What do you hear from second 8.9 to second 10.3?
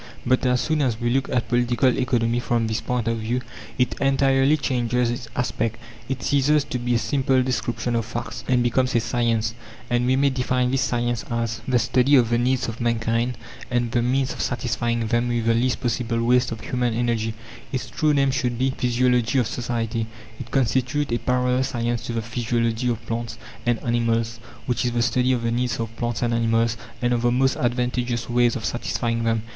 a science, and we